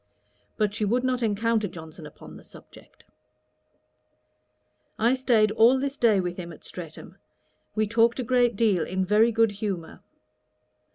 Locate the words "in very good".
8.83-9.51